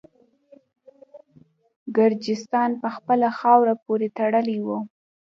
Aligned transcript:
ګرجستان 1.97 2.69
په 2.81 2.87
خپله 2.95 3.27
خاوره 3.39 3.73
پوري 3.83 4.09
تړلی 4.17 4.57
وو. 4.65 4.77